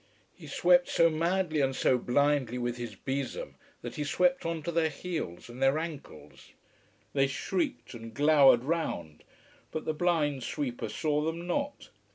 He 0.33 0.47
swept 0.47 0.89
so 0.89 1.11
madly 1.11 1.61
and 1.61 1.75
so 1.75 1.99
blindly 1.99 2.57
with 2.57 2.77
his 2.77 2.95
besom 2.95 3.53
that 3.83 3.97
he 3.97 4.03
swept 4.03 4.47
on 4.47 4.63
to 4.63 4.71
their 4.71 4.89
heels 4.89 5.47
and 5.47 5.61
their 5.61 5.77
ankles. 5.77 6.53
They 7.13 7.27
shrieked 7.27 7.93
and 7.93 8.11
glowered 8.11 8.63
round, 8.63 9.23
but 9.71 9.85
the 9.85 9.93
blind 9.93 10.41
sweeper 10.41 10.89
saw 10.89 11.21
them 11.21 11.45
not. 11.45 11.89